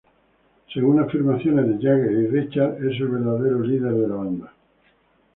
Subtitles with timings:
[0.73, 4.51] Según afirmaciones de Jagger y Richards, es el verdadero líder de la banda.